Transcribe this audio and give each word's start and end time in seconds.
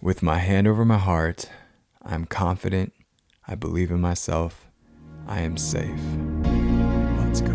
With 0.00 0.22
my 0.22 0.38
hand 0.38 0.68
over 0.68 0.84
my 0.84 0.96
heart, 0.96 1.50
I'm 2.04 2.24
confident, 2.24 2.92
I 3.48 3.56
believe 3.56 3.90
in 3.90 4.00
myself, 4.00 4.68
I 5.26 5.40
am 5.40 5.56
safe. 5.56 5.90
Let's 7.18 7.40
go. 7.40 7.52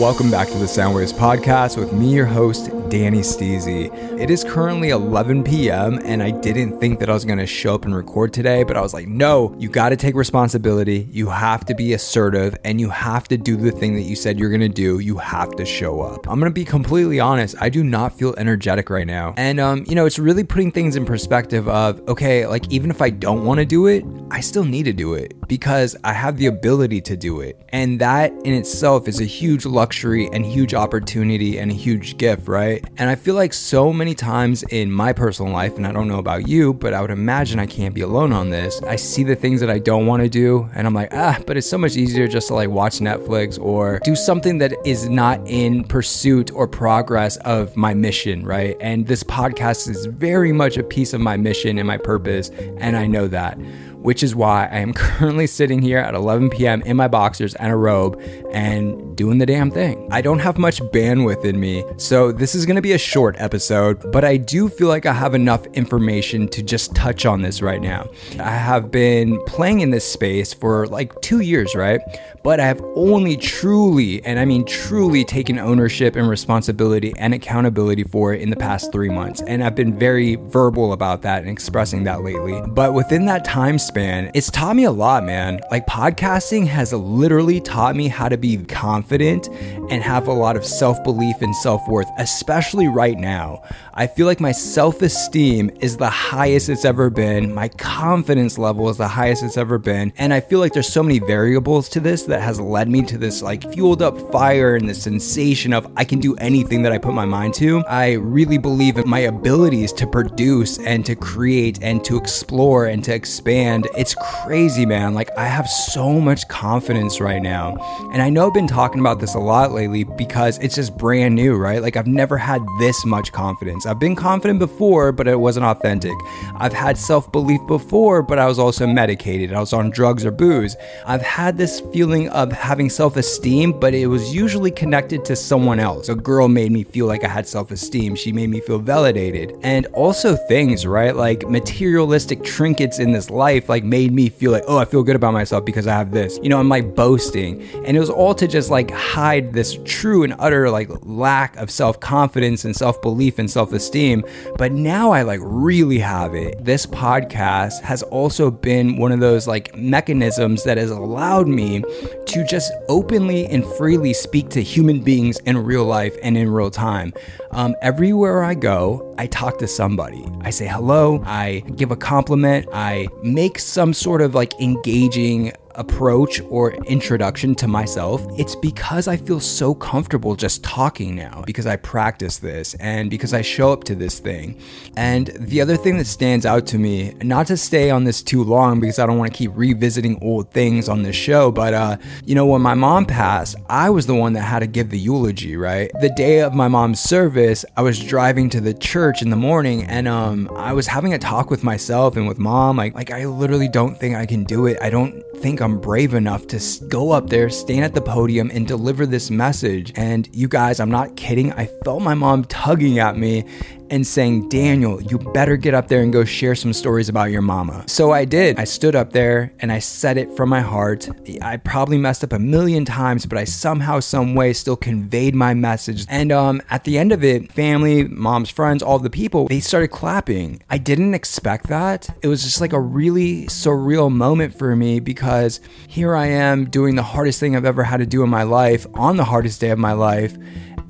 Welcome 0.00 0.30
back 0.30 0.48
to 0.48 0.56
the 0.56 0.64
Soundwaves 0.64 1.12
podcast 1.12 1.76
with 1.76 1.92
me, 1.92 2.14
your 2.14 2.24
host, 2.24 2.70
Danny 2.90 3.20
Steezy. 3.20 3.88
It 4.18 4.30
is 4.30 4.42
currently 4.42 4.90
11 4.90 5.44
p.m., 5.44 6.00
and 6.04 6.20
I 6.20 6.32
didn't 6.32 6.80
think 6.80 6.98
that 6.98 7.08
I 7.08 7.12
was 7.12 7.24
going 7.24 7.38
to 7.38 7.46
show 7.46 7.76
up 7.76 7.84
and 7.84 7.94
record 7.94 8.32
today, 8.32 8.64
but 8.64 8.76
I 8.76 8.80
was 8.80 8.92
like, 8.92 9.06
no, 9.06 9.54
you 9.60 9.68
got 9.68 9.90
to 9.90 9.96
take 9.96 10.16
responsibility. 10.16 11.08
You 11.12 11.28
have 11.28 11.64
to 11.66 11.74
be 11.76 11.92
assertive, 11.92 12.56
and 12.64 12.80
you 12.80 12.90
have 12.90 13.28
to 13.28 13.38
do 13.38 13.56
the 13.56 13.70
thing 13.70 13.94
that 13.94 14.02
you 14.02 14.16
said 14.16 14.40
you're 14.40 14.50
going 14.50 14.60
to 14.60 14.68
do. 14.68 14.98
You 14.98 15.18
have 15.18 15.52
to 15.52 15.64
show 15.64 16.00
up. 16.00 16.28
I'm 16.28 16.40
going 16.40 16.50
to 16.50 16.54
be 16.54 16.64
completely 16.64 17.20
honest. 17.20 17.54
I 17.60 17.68
do 17.68 17.84
not 17.84 18.12
feel 18.12 18.34
energetic 18.36 18.90
right 18.90 19.06
now. 19.06 19.34
And, 19.36 19.60
um, 19.60 19.84
you 19.86 19.94
know, 19.94 20.04
it's 20.04 20.18
really 20.18 20.42
putting 20.42 20.72
things 20.72 20.96
in 20.96 21.04
perspective 21.04 21.68
of, 21.68 22.00
okay, 22.08 22.44
like 22.48 22.72
even 22.72 22.90
if 22.90 23.00
I 23.00 23.10
don't 23.10 23.44
want 23.44 23.60
to 23.60 23.64
do 23.66 23.86
it, 23.86 24.04
I 24.32 24.40
still 24.40 24.64
need 24.64 24.82
to 24.84 24.92
do 24.92 25.14
it 25.14 25.34
because 25.46 25.96
I 26.02 26.12
have 26.12 26.38
the 26.38 26.46
ability 26.46 27.02
to 27.02 27.16
do 27.16 27.40
it. 27.40 27.60
And 27.68 28.00
that 28.00 28.32
in 28.44 28.52
itself 28.52 29.06
is 29.06 29.20
a 29.20 29.24
huge 29.24 29.64
luxury 29.64 30.28
and 30.32 30.44
huge 30.44 30.74
opportunity 30.74 31.58
and 31.58 31.70
a 31.70 31.74
huge 31.74 32.16
gift, 32.16 32.48
right? 32.48 32.79
And 32.96 33.08
I 33.08 33.14
feel 33.14 33.34
like 33.34 33.52
so 33.52 33.92
many 33.92 34.14
times 34.14 34.62
in 34.64 34.90
my 34.90 35.12
personal 35.12 35.52
life, 35.52 35.76
and 35.76 35.86
I 35.86 35.92
don't 35.92 36.08
know 36.08 36.18
about 36.18 36.48
you, 36.48 36.74
but 36.74 36.94
I 36.94 37.00
would 37.00 37.10
imagine 37.10 37.58
I 37.58 37.66
can't 37.66 37.94
be 37.94 38.02
alone 38.02 38.32
on 38.32 38.50
this. 38.50 38.82
I 38.82 38.96
see 38.96 39.22
the 39.22 39.34
things 39.36 39.60
that 39.60 39.70
I 39.70 39.78
don't 39.78 40.06
want 40.06 40.22
to 40.22 40.28
do, 40.28 40.68
and 40.74 40.86
I'm 40.86 40.94
like, 40.94 41.12
ah, 41.12 41.38
but 41.46 41.56
it's 41.56 41.68
so 41.68 41.78
much 41.78 41.96
easier 41.96 42.28
just 42.28 42.48
to 42.48 42.54
like 42.54 42.68
watch 42.68 42.98
Netflix 42.98 43.58
or 43.60 44.00
do 44.04 44.14
something 44.14 44.58
that 44.58 44.74
is 44.84 45.08
not 45.08 45.40
in 45.46 45.84
pursuit 45.84 46.52
or 46.52 46.68
progress 46.68 47.36
of 47.38 47.76
my 47.76 47.94
mission, 47.94 48.44
right? 48.44 48.76
And 48.80 49.06
this 49.06 49.22
podcast 49.22 49.88
is 49.88 50.06
very 50.06 50.52
much 50.52 50.76
a 50.76 50.82
piece 50.82 51.12
of 51.12 51.20
my 51.20 51.36
mission 51.36 51.78
and 51.78 51.86
my 51.86 51.98
purpose, 51.98 52.50
and 52.50 52.96
I 52.96 53.06
know 53.06 53.28
that 53.28 53.58
which 54.02 54.22
is 54.22 54.34
why 54.34 54.66
I 54.66 54.78
am 54.78 54.92
currently 54.94 55.46
sitting 55.46 55.82
here 55.82 55.98
at 55.98 56.14
11 56.14 56.50
p.m. 56.50 56.82
in 56.82 56.96
my 56.96 57.08
boxers 57.08 57.54
and 57.54 57.72
a 57.72 57.76
robe 57.76 58.20
and 58.52 59.16
doing 59.16 59.38
the 59.38 59.46
damn 59.46 59.70
thing. 59.70 60.08
I 60.10 60.22
don't 60.22 60.38
have 60.38 60.58
much 60.58 60.80
bandwidth 60.80 61.44
in 61.44 61.60
me, 61.60 61.84
so 61.96 62.32
this 62.32 62.54
is 62.54 62.66
gonna 62.66 62.82
be 62.82 62.92
a 62.92 62.98
short 62.98 63.36
episode, 63.38 64.10
but 64.12 64.24
I 64.24 64.36
do 64.36 64.68
feel 64.68 64.88
like 64.88 65.06
I 65.06 65.12
have 65.12 65.34
enough 65.34 65.66
information 65.68 66.48
to 66.48 66.62
just 66.62 66.94
touch 66.94 67.26
on 67.26 67.42
this 67.42 67.62
right 67.62 67.80
now. 67.80 68.08
I 68.38 68.50
have 68.50 68.90
been 68.90 69.42
playing 69.44 69.80
in 69.80 69.90
this 69.90 70.10
space 70.10 70.52
for 70.52 70.86
like 70.86 71.18
two 71.20 71.40
years, 71.40 71.74
right? 71.74 72.00
But 72.42 72.60
I 72.60 72.66
have 72.66 72.80
only 72.94 73.36
truly, 73.36 74.24
and 74.24 74.38
I 74.38 74.44
mean 74.44 74.64
truly, 74.64 75.24
taken 75.24 75.58
ownership 75.58 76.16
and 76.16 76.28
responsibility 76.28 77.12
and 77.18 77.34
accountability 77.34 78.04
for 78.04 78.32
it 78.32 78.40
in 78.40 78.50
the 78.50 78.56
past 78.56 78.92
three 78.92 79.10
months. 79.10 79.42
And 79.42 79.62
I've 79.62 79.74
been 79.74 79.98
very 79.98 80.36
verbal 80.36 80.92
about 80.92 81.22
that 81.22 81.42
and 81.42 81.50
expressing 81.50 82.04
that 82.04 82.22
lately. 82.22 82.60
But 82.68 82.94
within 82.94 83.26
that 83.26 83.44
time 83.44 83.78
span, 83.90 84.30
it's 84.34 84.52
taught 84.52 84.76
me 84.76 84.84
a 84.84 84.90
lot, 84.92 85.24
man. 85.24 85.58
Like 85.72 85.84
podcasting 85.86 86.64
has 86.68 86.92
literally 86.92 87.60
taught 87.60 87.96
me 87.96 88.06
how 88.06 88.28
to 88.28 88.38
be 88.38 88.56
confident 88.58 89.48
and 89.90 90.00
have 90.00 90.28
a 90.28 90.32
lot 90.32 90.54
of 90.54 90.64
self 90.64 91.02
belief 91.02 91.42
and 91.42 91.54
self 91.56 91.82
worth, 91.88 92.06
especially 92.16 92.86
right 92.86 93.18
now. 93.18 93.62
I 94.00 94.06
feel 94.06 94.24
like 94.24 94.40
my 94.40 94.52
self 94.52 95.02
esteem 95.02 95.70
is 95.80 95.98
the 95.98 96.08
highest 96.08 96.70
it's 96.70 96.86
ever 96.86 97.10
been. 97.10 97.52
My 97.52 97.68
confidence 97.68 98.56
level 98.56 98.88
is 98.88 98.96
the 98.96 99.06
highest 99.06 99.42
it's 99.42 99.58
ever 99.58 99.76
been. 99.76 100.14
And 100.16 100.32
I 100.32 100.40
feel 100.40 100.58
like 100.58 100.72
there's 100.72 100.90
so 100.90 101.02
many 101.02 101.18
variables 101.18 101.90
to 101.90 102.00
this 102.00 102.22
that 102.22 102.40
has 102.40 102.58
led 102.58 102.88
me 102.88 103.02
to 103.02 103.18
this 103.18 103.42
like 103.42 103.70
fueled 103.74 104.00
up 104.00 104.18
fire 104.32 104.74
and 104.74 104.88
the 104.88 104.94
sensation 104.94 105.74
of 105.74 105.86
I 105.98 106.04
can 106.06 106.18
do 106.18 106.34
anything 106.36 106.80
that 106.84 106.92
I 106.92 106.96
put 106.96 107.12
my 107.12 107.26
mind 107.26 107.52
to. 107.56 107.84
I 107.86 108.12
really 108.12 108.56
believe 108.56 108.96
in 108.96 109.06
my 109.06 109.18
abilities 109.18 109.92
to 109.92 110.06
produce 110.06 110.78
and 110.78 111.04
to 111.04 111.14
create 111.14 111.82
and 111.82 112.02
to 112.04 112.16
explore 112.16 112.86
and 112.86 113.04
to 113.04 113.14
expand. 113.14 113.86
It's 113.98 114.14
crazy, 114.14 114.86
man. 114.86 115.12
Like 115.12 115.28
I 115.36 115.44
have 115.44 115.68
so 115.68 116.18
much 116.18 116.48
confidence 116.48 117.20
right 117.20 117.42
now. 117.42 117.76
And 118.14 118.22
I 118.22 118.30
know 118.30 118.46
I've 118.46 118.54
been 118.54 118.66
talking 118.66 119.00
about 119.00 119.20
this 119.20 119.34
a 119.34 119.38
lot 119.38 119.72
lately 119.72 120.04
because 120.04 120.56
it's 120.60 120.76
just 120.76 120.96
brand 120.96 121.34
new, 121.34 121.54
right? 121.56 121.82
Like 121.82 121.98
I've 121.98 122.06
never 122.06 122.38
had 122.38 122.62
this 122.78 123.04
much 123.04 123.30
confidence. 123.32 123.84
I've 123.90 123.98
been 123.98 124.14
confident 124.14 124.60
before, 124.60 125.10
but 125.10 125.26
it 125.26 125.40
wasn't 125.40 125.66
authentic. 125.66 126.12
I've 126.54 126.72
had 126.72 126.96
self 126.96 127.32
belief 127.32 127.60
before, 127.66 128.22
but 128.22 128.38
I 128.38 128.46
was 128.46 128.56
also 128.56 128.86
medicated. 128.86 129.52
I 129.52 129.58
was 129.58 129.72
on 129.72 129.90
drugs 129.90 130.24
or 130.24 130.30
booze. 130.30 130.76
I've 131.06 131.22
had 131.22 131.58
this 131.58 131.80
feeling 131.92 132.28
of 132.28 132.52
having 132.52 132.88
self 132.88 133.16
esteem, 133.16 133.72
but 133.72 133.92
it 133.92 134.06
was 134.06 134.32
usually 134.32 134.70
connected 134.70 135.24
to 135.24 135.34
someone 135.34 135.80
else. 135.80 136.08
A 136.08 136.14
girl 136.14 136.46
made 136.46 136.70
me 136.70 136.84
feel 136.84 137.06
like 137.06 137.24
I 137.24 137.28
had 137.28 137.48
self 137.48 137.72
esteem. 137.72 138.14
She 138.14 138.30
made 138.30 138.48
me 138.48 138.60
feel 138.60 138.78
validated. 138.78 139.58
And 139.64 139.86
also 139.86 140.36
things, 140.36 140.86
right? 140.86 141.16
Like 141.16 141.48
materialistic 141.48 142.44
trinkets 142.44 143.00
in 143.00 143.10
this 143.10 143.28
life, 143.28 143.68
like 143.68 143.82
made 143.82 144.12
me 144.12 144.28
feel 144.28 144.52
like, 144.52 144.62
oh, 144.68 144.78
I 144.78 144.84
feel 144.84 145.02
good 145.02 145.16
about 145.16 145.32
myself 145.32 145.64
because 145.64 145.88
I 145.88 145.94
have 145.94 146.12
this. 146.12 146.38
You 146.44 146.48
know, 146.48 146.60
I'm 146.60 146.68
like 146.68 146.94
boasting. 146.94 147.60
And 147.84 147.96
it 147.96 148.00
was 148.00 148.10
all 148.10 148.36
to 148.36 148.46
just 148.46 148.70
like 148.70 148.92
hide 148.92 149.52
this 149.52 149.76
true 149.84 150.22
and 150.22 150.36
utter 150.38 150.70
like 150.70 150.88
lack 151.02 151.56
of 151.56 151.72
self 151.72 151.98
confidence 151.98 152.64
and 152.64 152.76
self 152.76 153.02
belief 153.02 153.40
and 153.40 153.50
self 153.50 153.72
esteem 153.72 153.79
esteem, 153.80 154.24
but 154.56 154.72
now 154.72 155.10
I 155.10 155.22
like 155.22 155.40
really 155.42 155.98
have 155.98 156.34
it. 156.34 156.62
This 156.64 156.86
podcast 156.86 157.80
has 157.80 158.02
also 158.04 158.50
been 158.50 158.96
one 158.96 159.10
of 159.10 159.20
those 159.20 159.46
like 159.46 159.74
mechanisms 159.74 160.64
that 160.64 160.76
has 160.76 160.90
allowed 160.90 161.48
me 161.48 161.82
to 162.26 162.46
just 162.46 162.72
openly 162.88 163.46
and 163.46 163.64
freely 163.64 164.12
speak 164.12 164.50
to 164.50 164.62
human 164.62 165.00
beings 165.00 165.38
in 165.40 165.56
real 165.58 165.84
life 165.84 166.16
and 166.22 166.36
in 166.36 166.50
real 166.50 166.70
time. 166.70 167.12
Um, 167.52 167.74
everywhere 167.82 168.44
I 168.44 168.54
go, 168.54 169.14
I 169.18 169.26
talk 169.26 169.58
to 169.58 169.66
somebody. 169.66 170.24
I 170.42 170.50
say 170.50 170.66
hello, 170.66 171.22
I 171.24 171.64
give 171.76 171.90
a 171.90 171.96
compliment, 171.96 172.68
I 172.72 173.08
make 173.22 173.58
some 173.58 173.92
sort 173.92 174.20
of 174.20 174.34
like 174.34 174.52
engaging 174.60 175.52
approach 175.80 176.40
or 176.42 176.72
introduction 176.84 177.54
to 177.56 177.66
myself, 177.66 178.24
it's 178.38 178.54
because 178.54 179.08
I 179.08 179.16
feel 179.16 179.40
so 179.40 179.74
comfortable 179.74 180.36
just 180.36 180.62
talking 180.62 181.16
now 181.16 181.42
because 181.46 181.66
I 181.66 181.76
practice 181.76 182.38
this 182.38 182.74
and 182.74 183.10
because 183.10 183.34
I 183.34 183.42
show 183.42 183.72
up 183.72 183.84
to 183.84 183.94
this 183.94 184.20
thing. 184.20 184.60
And 184.96 185.28
the 185.38 185.60
other 185.60 185.76
thing 185.76 185.98
that 185.98 186.06
stands 186.06 186.46
out 186.46 186.66
to 186.68 186.78
me, 186.78 187.14
not 187.22 187.46
to 187.48 187.56
stay 187.56 187.90
on 187.90 188.04
this 188.04 188.22
too 188.22 188.44
long 188.44 188.78
because 188.78 188.98
I 188.98 189.06
don't 189.06 189.18
want 189.18 189.32
to 189.32 189.38
keep 189.38 189.50
revisiting 189.54 190.18
old 190.22 190.50
things 190.52 190.88
on 190.88 191.02
this 191.02 191.16
show, 191.16 191.50
but 191.50 191.74
uh, 191.74 191.96
you 192.24 192.34
know, 192.34 192.46
when 192.46 192.62
my 192.62 192.74
mom 192.74 193.06
passed, 193.06 193.56
I 193.68 193.90
was 193.90 194.06
the 194.06 194.14
one 194.14 194.34
that 194.34 194.42
had 194.42 194.60
to 194.60 194.66
give 194.66 194.90
the 194.90 194.98
eulogy, 194.98 195.56
right? 195.56 195.90
The 196.00 196.10
day 196.10 196.40
of 196.40 196.54
my 196.54 196.68
mom's 196.68 197.00
service, 197.00 197.64
I 197.76 197.82
was 197.82 197.98
driving 197.98 198.50
to 198.50 198.60
the 198.60 198.74
church 198.74 199.22
in 199.22 199.30
the 199.30 199.36
morning 199.36 199.84
and 199.84 200.06
um 200.06 200.50
I 200.56 200.72
was 200.72 200.86
having 200.86 201.14
a 201.14 201.18
talk 201.18 201.50
with 201.50 201.64
myself 201.64 202.16
and 202.16 202.28
with 202.28 202.38
mom 202.38 202.76
like 202.76 202.94
like 202.94 203.10
I 203.10 203.26
literally 203.26 203.68
don't 203.68 203.96
think 203.96 204.16
I 204.16 204.26
can 204.26 204.44
do 204.44 204.66
it. 204.66 204.76
I 204.82 204.90
don't 204.90 205.22
think 205.36 205.60
I'm 205.60 205.69
brave 205.78 206.14
enough 206.14 206.46
to 206.48 206.60
go 206.88 207.12
up 207.12 207.28
there, 207.28 207.50
stand 207.50 207.84
at 207.84 207.94
the 207.94 208.00
podium, 208.00 208.50
and 208.52 208.66
deliver 208.66 209.06
this 209.06 209.30
message. 209.30 209.92
And 209.96 210.28
you 210.32 210.48
guys, 210.48 210.80
I'm 210.80 210.90
not 210.90 211.16
kidding. 211.16 211.52
I 211.52 211.66
felt 211.84 212.02
my 212.02 212.14
mom 212.14 212.44
tugging 212.44 212.98
at 212.98 213.16
me 213.16 213.44
and 213.90 214.06
saying, 214.06 214.48
Daniel, 214.48 215.02
you 215.02 215.18
better 215.18 215.56
get 215.56 215.74
up 215.74 215.88
there 215.88 216.02
and 216.02 216.12
go 216.12 216.24
share 216.24 216.54
some 216.54 216.72
stories 216.72 217.08
about 217.08 217.30
your 217.30 217.42
mama. 217.42 217.84
So 217.88 218.12
I 218.12 218.24
did. 218.24 218.58
I 218.58 218.64
stood 218.64 218.94
up 218.94 219.12
there 219.12 219.52
and 219.60 219.72
I 219.72 219.80
said 219.80 220.16
it 220.16 220.34
from 220.36 220.48
my 220.48 220.60
heart. 220.60 221.08
I 221.42 221.56
probably 221.58 221.98
messed 221.98 222.24
up 222.24 222.32
a 222.32 222.38
million 222.38 222.84
times, 222.84 223.26
but 223.26 223.38
I 223.38 223.44
somehow, 223.44 224.00
some 224.00 224.34
way 224.34 224.52
still 224.52 224.76
conveyed 224.76 225.34
my 225.34 225.54
message. 225.54 226.06
And 226.08 226.32
um, 226.32 226.62
at 226.70 226.84
the 226.84 226.98
end 226.98 227.12
of 227.12 227.24
it, 227.24 227.52
family, 227.52 228.04
mom's 228.04 228.50
friends, 228.50 228.82
all 228.82 228.98
the 228.98 229.10
people, 229.10 229.48
they 229.48 229.60
started 229.60 229.88
clapping. 229.88 230.62
I 230.70 230.78
didn't 230.78 231.14
expect 231.14 231.66
that. 231.68 232.08
It 232.22 232.28
was 232.28 232.42
just 232.42 232.60
like 232.60 232.72
a 232.72 232.80
really 232.80 233.46
surreal 233.46 234.10
moment 234.10 234.54
for 234.54 234.74
me 234.76 235.00
because 235.00 235.60
here 235.88 236.14
I 236.14 236.26
am 236.26 236.70
doing 236.70 236.94
the 236.94 237.02
hardest 237.02 237.40
thing 237.40 237.56
I've 237.56 237.64
ever 237.64 237.82
had 237.84 237.98
to 237.98 238.06
do 238.06 238.22
in 238.22 238.30
my 238.30 238.44
life 238.44 238.86
on 238.94 239.16
the 239.16 239.24
hardest 239.24 239.60
day 239.60 239.70
of 239.70 239.78
my 239.78 239.92
life 239.92 240.36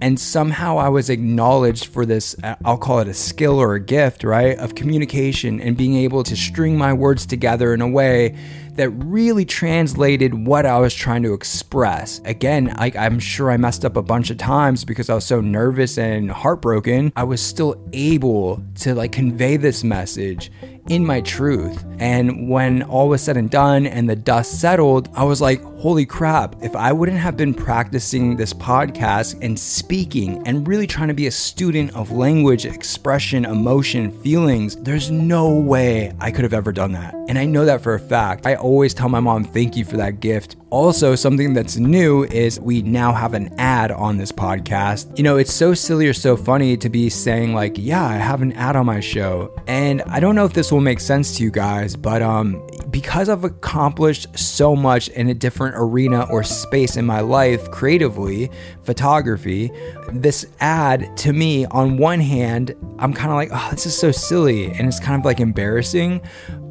and 0.00 0.18
somehow 0.18 0.78
I 0.78 0.88
was 0.88 1.10
acknowledged 1.10 1.86
for 1.86 2.06
this, 2.06 2.34
uh, 2.42 2.56
I'll 2.64 2.78
call 2.78 3.00
it 3.00 3.08
a 3.08 3.14
skill 3.14 3.60
or 3.60 3.74
a 3.74 3.80
gift, 3.80 4.24
right? 4.24 4.58
Of 4.58 4.74
communication 4.74 5.60
and 5.60 5.76
being 5.76 5.96
able 5.96 6.22
to 6.24 6.36
string 6.36 6.76
my 6.78 6.92
words 6.92 7.26
together 7.26 7.74
in 7.74 7.80
a 7.80 7.88
way 7.88 8.34
that 8.74 8.88
really 8.90 9.44
translated 9.44 10.32
what 10.46 10.64
I 10.64 10.78
was 10.78 10.94
trying 10.94 11.22
to 11.24 11.34
express. 11.34 12.20
Again, 12.24 12.72
I, 12.78 12.90
am 12.94 13.18
sure 13.18 13.50
I 13.50 13.56
messed 13.56 13.84
up 13.84 13.96
a 13.96 14.02
bunch 14.02 14.30
of 14.30 14.38
times 14.38 14.84
because 14.84 15.10
I 15.10 15.14
was 15.14 15.26
so 15.26 15.40
nervous 15.40 15.98
and 15.98 16.30
heartbroken. 16.30 17.12
I 17.14 17.24
was 17.24 17.42
still 17.42 17.82
able 17.92 18.62
to 18.76 18.94
like 18.94 19.12
convey 19.12 19.58
this 19.58 19.84
message 19.84 20.50
in 20.88 21.04
my 21.04 21.20
truth. 21.20 21.84
And 21.98 22.48
when 22.48 22.82
all 22.82 23.08
was 23.08 23.22
said 23.22 23.36
and 23.36 23.50
done 23.50 23.86
and 23.86 24.08
the 24.08 24.16
dust 24.16 24.60
settled, 24.60 25.08
I 25.14 25.24
was 25.24 25.40
like, 25.40 25.62
holy 25.62 26.06
crap, 26.06 26.56
if 26.62 26.74
I 26.74 26.92
wouldn't 26.92 27.18
have 27.18 27.36
been 27.36 27.54
practicing 27.54 28.36
this 28.36 28.52
podcast 28.52 29.38
and 29.42 29.58
speaking 29.58 30.42
and 30.46 30.66
really 30.66 30.86
trying 30.86 31.08
to 31.08 31.14
be 31.14 31.26
a 31.26 31.30
student 31.30 31.94
of 31.94 32.10
language, 32.10 32.66
expression, 32.66 33.44
emotion, 33.44 34.10
feelings, 34.22 34.76
there's 34.76 35.10
no 35.10 35.54
way 35.54 36.12
I 36.20 36.30
could 36.30 36.44
have 36.44 36.54
ever 36.54 36.72
done 36.72 36.92
that. 36.92 37.14
And 37.28 37.38
I 37.38 37.44
know 37.44 37.64
that 37.64 37.82
for 37.82 37.94
a 37.94 38.00
fact. 38.00 38.46
I 38.46 38.56
always 38.56 38.94
tell 38.94 39.08
my 39.08 39.20
mom 39.20 39.44
thank 39.44 39.76
you 39.76 39.84
for 39.84 39.96
that 39.98 40.20
gift. 40.20 40.56
Also, 40.70 41.16
something 41.16 41.52
that's 41.52 41.76
new 41.78 42.24
is 42.24 42.60
we 42.60 42.82
now 42.82 43.12
have 43.12 43.34
an 43.34 43.52
ad 43.58 43.90
on 43.90 44.16
this 44.16 44.30
podcast. 44.30 45.18
You 45.18 45.24
know, 45.24 45.36
it's 45.36 45.52
so 45.52 45.74
silly 45.74 46.06
or 46.06 46.12
so 46.12 46.36
funny 46.36 46.76
to 46.76 46.88
be 46.88 47.10
saying 47.10 47.54
like, 47.54 47.74
"Yeah, 47.76 48.04
I 48.04 48.14
have 48.14 48.40
an 48.40 48.52
ad 48.52 48.76
on 48.76 48.86
my 48.86 49.00
show." 49.00 49.52
And 49.66 50.00
I 50.02 50.20
don't 50.20 50.36
know 50.36 50.44
if 50.44 50.52
this 50.52 50.70
will 50.70 50.80
make 50.80 51.00
sense 51.00 51.36
to 51.36 51.42
you 51.42 51.50
guys, 51.50 51.96
but 51.96 52.22
um 52.22 52.64
because 52.90 53.28
I've 53.28 53.44
accomplished 53.44 54.26
so 54.38 54.74
much 54.74 55.08
in 55.08 55.28
a 55.28 55.34
different 55.34 55.74
arena 55.76 56.26
or 56.30 56.42
space 56.42 56.96
in 56.96 57.06
my 57.06 57.20
life 57.20 57.70
creatively, 57.70 58.50
photography, 58.82 59.70
this 60.12 60.46
ad 60.60 61.16
to 61.18 61.32
me, 61.32 61.66
on 61.66 61.98
one 61.98 62.20
hand, 62.20 62.74
I'm 62.98 63.12
kind 63.12 63.30
of 63.30 63.36
like, 63.36 63.50
oh, 63.52 63.68
this 63.70 63.86
is 63.86 63.96
so 63.96 64.10
silly 64.10 64.66
and 64.72 64.88
it's 64.88 65.00
kind 65.00 65.20
of 65.20 65.24
like 65.24 65.40
embarrassing. 65.40 66.20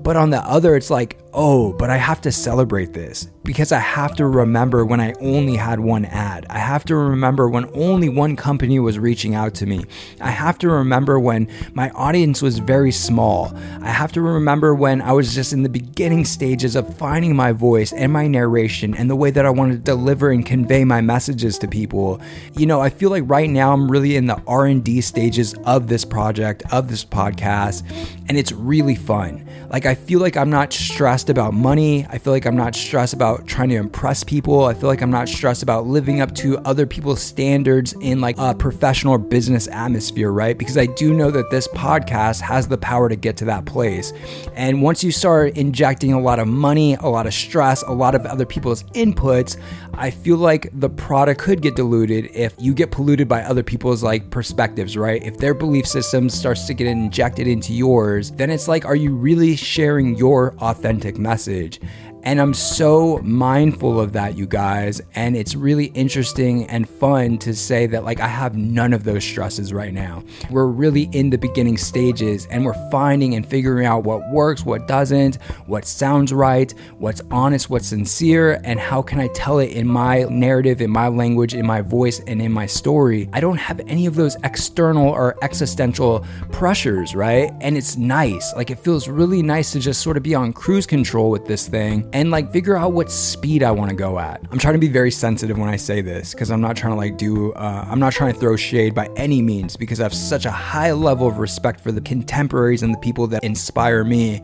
But 0.02 0.16
on 0.16 0.30
the 0.30 0.40
other, 0.40 0.76
it's 0.76 0.90
like, 0.90 1.18
oh, 1.34 1.74
but 1.74 1.90
I 1.90 1.98
have 1.98 2.22
to 2.22 2.32
celebrate 2.32 2.94
this 2.94 3.30
because 3.44 3.72
I 3.72 3.80
have 3.80 4.16
to 4.18 4.28
remember 4.28 4.86
when 4.86 5.00
I 5.00 5.14
only 5.20 5.56
had 5.56 5.80
one 5.80 6.06
ad. 6.06 6.46
I 6.50 6.60
have 6.60 6.86
to 6.86 6.96
remember 6.96 7.50
when 7.50 7.70
only 7.74 8.10
one 8.10 8.36
company 8.36 8.80
was 8.80 9.00
reaching 9.00 9.34
out 9.34 9.54
to 9.56 9.66
me. 9.66 9.86
I 10.22 10.30
have 10.30 10.58
to 10.60 10.70
remember 10.70 11.20
when 11.20 11.48
my 11.74 11.90
audience 11.92 12.42
was 12.42 12.60
very 12.60 12.92
small. 12.92 13.52
I 13.82 13.90
have 13.90 14.12
to 14.14 14.22
remember 14.22 14.76
when 14.76 15.02
I 15.02 15.14
was 15.14 15.34
just 15.34 15.54
in 15.54 15.64
the 15.64 15.70
beginning 15.70 16.26
stages 16.26 16.76
of 16.76 16.96
finding 16.98 17.36
my 17.36 17.52
voice 17.52 17.92
and 17.92 18.14
my 18.14 18.28
narration 18.28 18.96
and 18.96 19.10
the 19.10 19.16
way 19.16 19.32
that 19.32 19.46
I 19.46 19.50
want 19.50 19.72
to 19.72 19.78
deliver 19.78 20.32
and 20.32 20.46
convey 20.46 20.84
my 20.84 21.02
messages 21.02 21.58
to 21.60 21.68
people. 21.68 22.22
You 22.56 22.66
know, 22.66 22.82
I 22.82 22.90
feel 22.90 23.10
like 23.10 23.24
right 23.26 23.50
now 23.50 23.74
I'm 23.74 23.90
really 23.90 24.16
in 24.16 24.28
the 24.28 24.42
R&D 24.48 25.02
stages 25.02 25.56
of 25.66 25.88
this 25.88 26.06
project, 26.06 26.64
of 26.72 26.88
this 26.88 27.04
podcast, 27.04 27.84
and 28.28 28.38
it's 28.38 28.52
really 28.52 28.96
fun. 28.96 29.48
Like 29.72 29.86
I 29.86 29.96
feel 29.96 30.20
like 30.20 30.38
I'm 30.38 30.50
not 30.50 30.74
stressed 30.74 31.19
about 31.28 31.54
money. 31.54 32.06
I 32.10 32.18
feel 32.18 32.32
like 32.32 32.46
I'm 32.46 32.56
not 32.56 32.76
stressed 32.76 33.14
about 33.14 33.48
trying 33.48 33.68
to 33.70 33.76
impress 33.76 34.24
people. 34.24 34.64
I 34.64 34.74
feel 34.74 34.88
like 34.88 35.02
I'm 35.02 35.12
not 35.12 35.28
stressed 35.28 35.64
about 35.64 35.88
living 35.88 36.22
up 36.22 36.34
to 36.36 36.58
other 36.60 36.86
people's 36.86 37.22
standards 37.22 37.94
in 38.00 38.22
like 38.22 38.38
a 38.38 38.56
professional 38.56 39.18
business 39.18 39.68
atmosphere, 39.68 40.32
right? 40.32 40.58
Because 40.58 40.78
I 40.78 40.86
do 40.86 41.14
know 41.14 41.32
that 41.32 41.50
this 41.50 41.68
podcast 41.70 42.40
has 42.42 42.68
the 42.68 42.78
power 42.78 43.10
to 43.10 43.18
get 43.18 43.36
to 43.38 43.46
that 43.46 43.66
place. 43.66 44.14
And 44.54 44.82
once 44.82 45.04
you 45.04 45.12
start 45.12 45.58
injecting 45.58 46.14
a 46.14 46.20
lot 46.22 46.40
of 46.40 46.48
money, 46.48 46.94
a 46.94 47.08
lot 47.08 47.28
of 47.28 47.34
stress, 47.34 47.82
a 47.82 47.92
lot 47.92 48.16
of 48.16 48.26
other 48.26 48.46
people's 48.46 48.84
inputs, 48.94 49.58
I 49.94 50.12
feel 50.12 50.38
like 50.38 50.70
the 50.74 50.90
product 50.90 51.42
could 51.42 51.62
get 51.62 51.76
diluted 51.76 52.30
if 52.34 52.54
you 52.58 52.74
get 52.74 52.92
polluted 52.92 53.28
by 53.28 53.42
other 53.42 53.64
people's 53.64 54.04
like 54.04 54.30
perspectives, 54.30 54.96
right? 54.96 55.22
If 55.24 55.38
their 55.38 55.54
belief 55.54 55.88
system 55.88 56.30
starts 56.30 56.68
to 56.68 56.74
get 56.74 56.88
injected 56.88 57.48
into 57.48 57.74
yours, 57.74 58.32
then 58.32 58.50
it's 58.50 58.68
like, 58.68 58.86
are 58.86 58.96
you 58.96 59.16
really 59.16 59.56
sharing 59.56 60.16
your 60.16 60.56
authentic 60.60 61.18
message? 61.18 61.82
And 62.24 62.42
I'm 62.42 62.54
so 62.54 63.20
mindful 63.24 64.00
of 64.00 64.14
that, 64.14 64.38
you 64.38 64.46
guys. 64.46 65.02
And 65.16 65.36
it's 65.38 65.56
really 65.56 65.86
interesting 65.88 66.68
and 66.68 66.88
fun 66.88 67.38
to 67.40 67.56
say 67.56 67.88
that, 67.88 68.04
like, 68.04 68.20
I 68.20 68.28
have 68.28 68.56
none 68.56 68.94
of 68.94 69.04
those 69.04 69.24
stresses 69.24 69.72
right 69.72 69.94
now. 69.94 70.24
We're 70.50 70.68
really 70.68 71.10
in 71.14 71.30
the 71.30 71.38
beginning 71.38 71.78
stages 71.78 72.46
and 72.48 72.66
we're 72.66 72.90
finding 72.92 73.36
and 73.36 73.46
figuring 73.48 73.86
out 73.86 74.04
what 74.04 74.30
works, 74.32 74.66
what 74.66 74.88
doesn't, 74.88 75.42
what 75.66 75.86
sounds 75.86 76.34
right, 76.34 76.74
what's 76.98 77.22
honest, 77.32 77.70
what's 77.70 77.88
sincere, 77.88 78.60
and 78.64 78.80
how 78.80 79.02
can 79.02 79.20
I 79.20 79.28
tell 79.30 79.60
it 79.60 79.72
in 79.72 79.88
my 79.88 80.24
narrative, 80.24 80.82
in 80.82 80.92
my 80.92 81.08
language, 81.08 81.54
in 81.54 81.66
my 81.66 81.82
voice, 81.82 82.20
and 82.28 82.42
in 82.42 82.52
my 82.52 82.66
story. 82.66 83.30
I 83.34 83.40
don't 83.40 83.58
have 83.58 83.80
any 83.88 84.06
of 84.06 84.16
those 84.16 84.36
external 84.44 85.08
or 85.08 85.38
existential 85.42 86.26
pressures, 86.52 87.16
right? 87.16 87.52
And 87.62 87.78
it's 87.78 87.96
nice. 87.98 88.54
Like, 88.56 88.70
it 88.70 88.80
feels 88.80 89.08
really 89.08 89.42
nice 89.42 89.72
to 89.72 89.80
just 89.80 90.02
sort 90.02 90.18
of 90.18 90.24
be 90.24 90.36
on 90.36 90.54
cruise 90.54 90.86
control 90.86 91.30
with 91.32 91.46
this 91.46 91.68
thing 91.68 92.09
and 92.14 92.32
like 92.32 92.52
figure 92.52 92.76
out 92.76 92.94
what 92.94 93.12
speed 93.12 93.64
I 93.64 93.72
want 93.72 93.90
to 93.90 93.96
go 93.96 94.20
at. 94.20 94.42
I'm 94.52 94.60
trying 94.60 94.74
to 94.74 94.80
be 94.80 94.88
very 94.88 95.12
sensitive 95.12 95.58
when 95.58 95.70
I 95.70 95.76
say 95.76 96.02
this 96.02 96.34
because 96.34 96.52
I'm 96.52 96.62
not 96.62 96.76
trying 96.76 96.94
to 96.94 96.98
like 96.98 97.18
do, 97.18 97.54
uh, 97.54 97.86
I'm 97.88 98.00
not 98.00 98.14
trying 98.14 98.34
to 98.34 98.40
throw 98.40 98.56
shade 98.56 98.96
by 98.96 99.10
any 99.16 99.42
means 99.42 99.78
because 99.78 100.00
I 100.00 100.04
have 100.04 100.14
such 100.14 100.46
a 100.46 100.52
high 100.52 100.92
level 100.92 101.28
of 101.28 101.38
respect 101.38 101.80
for 101.80 101.92
the 101.92 102.02
contemporaries 102.02 102.84
and 102.84 102.94
the 102.94 103.00
people 103.00 103.28
that 103.28 103.44
inspire 103.44 104.04
me. 104.04 104.42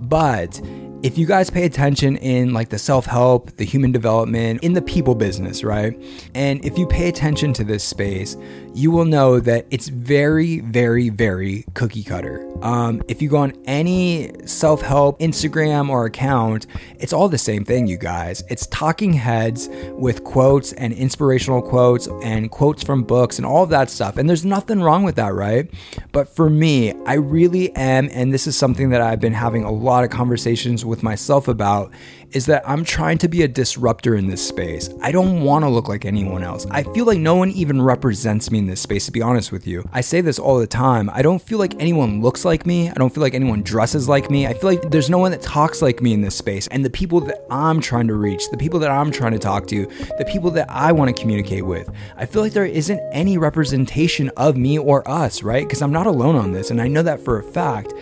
But 0.00 0.60
if 1.02 1.18
you 1.18 1.26
guys 1.26 1.50
pay 1.50 1.64
attention 1.64 2.16
in 2.18 2.52
like 2.52 2.68
the 2.68 2.78
self 2.78 3.06
help, 3.06 3.56
the 3.56 3.64
human 3.64 3.90
development, 3.90 4.62
in 4.62 4.72
the 4.72 4.82
people 4.82 5.14
business, 5.14 5.64
right? 5.64 6.00
And 6.34 6.64
if 6.64 6.78
you 6.78 6.86
pay 6.86 7.08
attention 7.08 7.52
to 7.54 7.64
this 7.64 7.82
space, 7.82 8.36
you 8.72 8.90
will 8.90 9.04
know 9.04 9.40
that 9.40 9.66
it's 9.70 9.88
very, 9.88 10.60
very, 10.60 11.08
very 11.08 11.64
cookie 11.74 12.04
cutter. 12.04 12.48
Um, 12.64 13.02
if 13.08 13.20
you 13.20 13.28
go 13.28 13.38
on 13.38 13.52
any 13.64 14.30
self 14.46 14.80
help 14.80 15.18
Instagram 15.18 15.88
or 15.88 16.06
account, 16.06 16.68
it's 17.00 17.12
all 17.12 17.28
the 17.28 17.38
same 17.38 17.64
thing, 17.64 17.88
you 17.88 17.98
guys. 17.98 18.44
It's 18.48 18.68
talking 18.68 19.12
heads 19.12 19.68
with 19.90 20.22
quotes 20.22 20.72
and 20.74 20.92
inspirational 20.92 21.62
quotes 21.62 22.06
and 22.22 22.50
quotes 22.50 22.84
from 22.84 23.02
books 23.02 23.38
and 23.38 23.44
all 23.44 23.64
of 23.64 23.70
that 23.70 23.90
stuff. 23.90 24.16
And 24.16 24.28
there's 24.28 24.44
nothing 24.44 24.80
wrong 24.80 25.02
with 25.02 25.16
that, 25.16 25.34
right? 25.34 25.68
But 26.12 26.28
for 26.28 26.48
me, 26.48 26.92
I 27.06 27.14
really 27.14 27.74
am, 27.74 28.08
and 28.12 28.32
this 28.32 28.46
is 28.46 28.56
something 28.56 28.90
that 28.90 29.00
I've 29.00 29.20
been 29.20 29.32
having 29.32 29.64
a 29.64 29.72
lot 29.72 30.04
of 30.04 30.10
conversations 30.10 30.84
with 30.84 30.91
myself 31.00 31.46
about 31.46 31.92
is 32.34 32.46
that 32.46 32.68
I'm 32.68 32.84
trying 32.84 33.18
to 33.18 33.28
be 33.28 33.42
a 33.42 33.48
disruptor 33.48 34.14
in 34.14 34.26
this 34.26 34.46
space. 34.46 34.90
I 35.02 35.12
don't 35.12 35.42
want 35.42 35.64
to 35.64 35.68
look 35.68 35.88
like 35.88 36.04
anyone 36.04 36.42
else. 36.42 36.66
I 36.70 36.82
feel 36.82 37.04
like 37.04 37.18
no 37.18 37.36
one 37.36 37.50
even 37.50 37.80
represents 37.80 38.50
me 38.50 38.58
in 38.58 38.66
this 38.66 38.80
space, 38.80 39.06
to 39.06 39.12
be 39.12 39.22
honest 39.22 39.52
with 39.52 39.66
you. 39.66 39.88
I 39.92 40.00
say 40.00 40.20
this 40.20 40.38
all 40.38 40.58
the 40.58 40.66
time. 40.66 41.10
I 41.12 41.22
don't 41.22 41.42
feel 41.42 41.58
like 41.58 41.74
anyone 41.80 42.22
looks 42.22 42.44
like 42.44 42.66
me. 42.66 42.88
I 42.90 42.94
don't 42.94 43.12
feel 43.12 43.22
like 43.22 43.34
anyone 43.34 43.62
dresses 43.62 44.08
like 44.08 44.30
me. 44.30 44.46
I 44.46 44.54
feel 44.54 44.70
like 44.70 44.90
there's 44.90 45.10
no 45.10 45.18
one 45.18 45.30
that 45.32 45.42
talks 45.42 45.82
like 45.82 46.00
me 46.00 46.12
in 46.12 46.20
this 46.20 46.36
space. 46.36 46.66
And 46.68 46.84
the 46.84 46.90
people 46.90 47.20
that 47.20 47.44
I'm 47.50 47.80
trying 47.80 48.08
to 48.08 48.14
reach, 48.14 48.50
the 48.50 48.56
people 48.56 48.80
that 48.80 48.90
I'm 48.90 49.10
trying 49.10 49.32
to 49.32 49.38
talk 49.38 49.66
to, 49.68 49.86
the 50.18 50.24
people 50.26 50.50
that 50.52 50.70
I 50.70 50.92
want 50.92 51.14
to 51.14 51.20
communicate 51.20 51.66
with, 51.66 51.90
I 52.16 52.26
feel 52.26 52.42
like 52.42 52.52
there 52.52 52.64
isn't 52.64 53.00
any 53.12 53.38
representation 53.38 54.30
of 54.36 54.56
me 54.56 54.78
or 54.78 55.08
us, 55.08 55.42
right? 55.42 55.66
Because 55.66 55.82
I'm 55.82 55.92
not 55.92 56.06
alone 56.06 56.36
on 56.36 56.52
this. 56.52 56.70
And 56.70 56.80
I 56.80 56.88
know 56.88 57.02
that 57.02 57.20
for 57.20 57.38
a 57.38 57.42
fact. 57.42 57.92